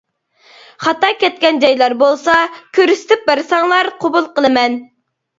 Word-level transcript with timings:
خاتا 0.83 1.09
كەتكەن 1.23 1.59
جايلار 1.63 1.93
بولسا 1.99 2.37
كۆرسىتىپ 2.77 3.27
بەرسەڭلار 3.27 3.91
قوبۇل 4.05 4.31
قىلىمەن. 4.39 4.79